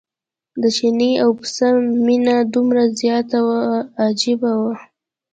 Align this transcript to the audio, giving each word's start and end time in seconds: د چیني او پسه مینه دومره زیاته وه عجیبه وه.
د 0.61 0.63
چیني 0.77 1.11
او 1.23 1.29
پسه 1.39 1.67
مینه 2.05 2.35
دومره 2.53 2.83
زیاته 2.99 3.39
وه 3.47 3.61
عجیبه 4.05 4.51
وه. 4.61 4.75